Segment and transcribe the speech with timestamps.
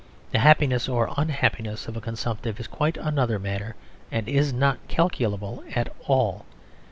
[0.31, 3.75] The happiness or unhappiness of a consumptive is quite another matter,
[4.11, 6.43] and is not calculable at all.